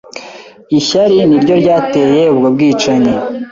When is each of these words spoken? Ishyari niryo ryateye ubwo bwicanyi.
Ishyari 0.79 1.17
niryo 1.27 1.53
ryateye 1.61 2.21
ubwo 2.33 2.47
bwicanyi. 2.55 3.13